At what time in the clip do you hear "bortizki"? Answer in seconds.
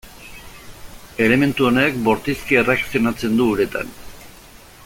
2.09-2.59